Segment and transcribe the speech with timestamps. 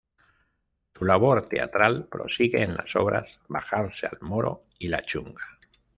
[0.95, 5.59] Su labor teatral prosigue en las obras "Bajarse al moro" y "La Chunga".